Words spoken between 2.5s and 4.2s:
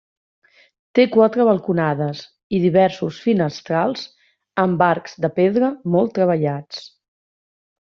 i diversos finestrals